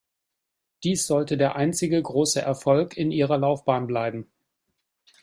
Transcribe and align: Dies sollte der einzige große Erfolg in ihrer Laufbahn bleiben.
Dies 0.83 1.05
sollte 1.05 1.37
der 1.37 1.55
einzige 1.57 2.01
große 2.01 2.41
Erfolg 2.41 2.97
in 2.97 3.11
ihrer 3.11 3.37
Laufbahn 3.37 3.85
bleiben. 3.85 4.27